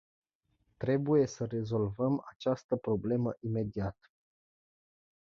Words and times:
Trebuie 0.77 1.27
să 1.27 1.45
rezolvăm 1.45 2.23
această 2.31 2.75
problemă 2.75 3.35
imediat. 3.39 3.97